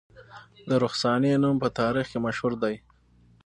[0.69, 2.75] د رخسانې نوم په تاریخ کې مشهور دی